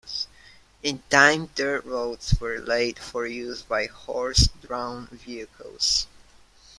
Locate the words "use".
3.27-3.61